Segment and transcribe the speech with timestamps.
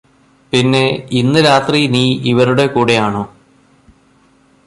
[0.53, 0.83] പിന്നെ
[1.11, 3.23] ഇന്ന് രാത്രി നീ ഇവരുടെ കൂടെയാണോ